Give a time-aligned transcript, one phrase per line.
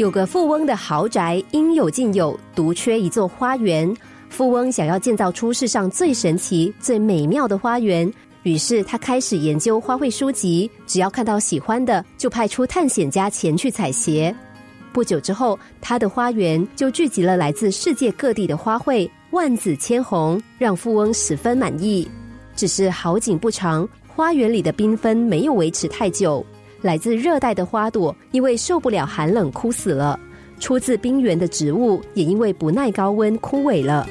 [0.00, 3.94] 有个富翁的豪宅应有尽有，独缺一座花园。
[4.30, 8.10] 富翁想要建造出世上最神奇、最美妙的花园，
[8.42, 10.70] 于是他开始研究花卉书籍。
[10.86, 14.34] 只要看到喜欢的，就派出探险家前去采撷。
[14.90, 22.10] 不久之后，他的花园就聚集了来自世界各地的花卉，万紫千红，让富翁十分满意。
[22.56, 26.42] 只是好景不长，花园里的缤纷没有维持太久。
[26.82, 30.18] 来自热带的花朵因为受不了寒冷枯死了，
[30.58, 34.06] 出自冰原的植物也因为不耐高温枯萎了。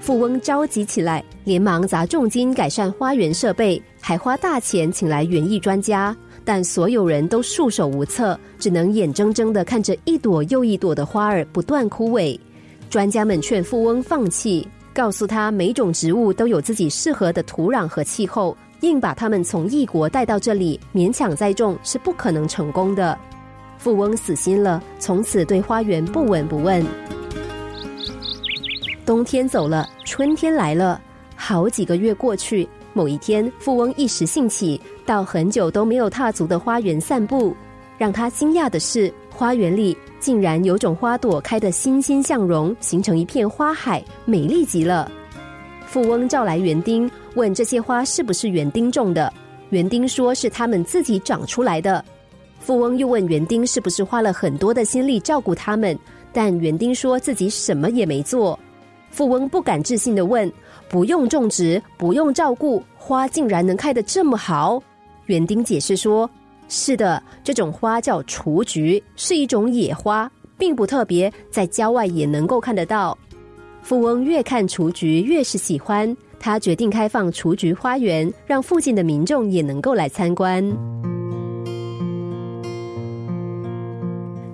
[0.00, 12.38] 富翁着急起来，连忙砸重金改善花园设备，还花大钱请来园艺专家，但所有人都束手无策，只能眼睁睁的看着一朵又一朵的花儿不断枯萎。
[12.88, 18.56] 专家们劝富翁放弃，告诉他每种植物都有自己适合的土壤和气候。
[18.80, 23.18] 硬把他们从异国带到这里，勉强栽种是不可能成功的。
[23.76, 26.84] 富翁死心了，从此对花园不闻不问。
[29.04, 31.00] 冬天走了，春天来了，
[31.34, 32.68] 好几个月过去。
[32.92, 37.54] 某一天，富翁一时兴起，到很久都没有踏足的花园散步。
[37.96, 45.10] 让他惊讶的是，花园里竟然有种花朵开得欣欣向荣，形成一片花海，美丽极了。
[45.88, 47.10] 富翁叫来园丁。
[47.34, 49.32] 问这些花是不是园丁种的？
[49.70, 52.04] 园丁说是他们自己长出来的。
[52.60, 55.98] 富翁又问园丁是不是花了很多的心力照顾他们？
[56.30, 58.58] 但园丁说自己什么也没做。
[59.10, 60.52] 富翁不敢置信的问
[60.90, 64.82] ：“不用种植，不用照顾，花竟然能开得这么好？”
[65.24, 66.28] 园丁解释说
[66.68, 73.16] ：“是的，这种花叫雏菊，是一种野花，并不特别，在郊外也能够看得到。”
[73.82, 76.16] 富翁越看雏菊越是喜欢。
[76.40, 80.64] 他决定开放雏菊花园，让附近的民众也能够来参观。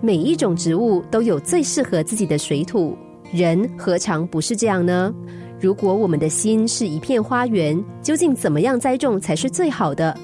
[0.00, 2.96] 每一种植物都有最适合自己的水土，
[3.32, 5.12] 人何尝不是这样呢？
[5.60, 10.16] 如果我们的心是一片花园，究竟怎么样栽种才是最好的？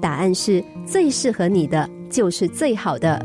[0.00, 3.24] 答案是最适合你的就是最好的。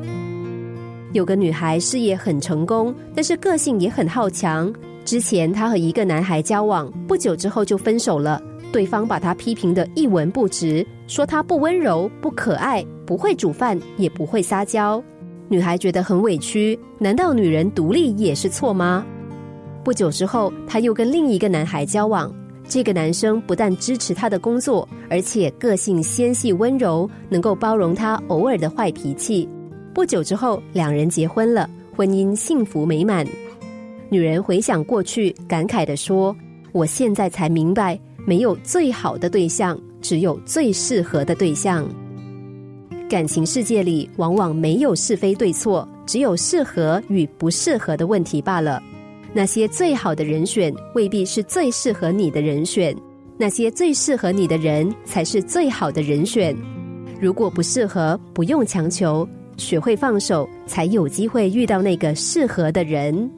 [1.14, 4.74] 有个女孩事业很成功，但是个性也很好强。
[5.10, 8.40] 之前，她和一个男孩交往，不久之后就分手了。
[8.72, 15.04] 对方把她批评的一文不值，说她不温柔、不可爱、不会煮饭，也不会撒娇。
[15.48, 19.04] 女孩觉得很委屈，难道女人独立也是错吗？
[19.84, 22.32] 不久之后，她又跟另一个男孩交往，
[22.68, 29.50] 这个男生不但支持她的工作，而且个性纤细温柔，能够包容她偶尔的坏脾气。
[29.92, 33.26] 不久之后，两人结婚了，婚姻幸福美满。
[34.12, 36.36] 女人回想过去，感慨地说
[36.74, 41.88] ：“我现在才明白，没有最好的对象，只有最适合的对象。
[43.08, 48.82] 感情世界里，往往没有是非对错，只有适合与不适合的问题罢了。
[49.32, 52.96] 那些最好的人选，未必是最适合你的人选；
[53.38, 56.56] 那些最适合你的人，才是最好的人选。
[57.22, 63.30] 如果不适合，不用强求，学会放手，才有机会遇到那个适合的人。”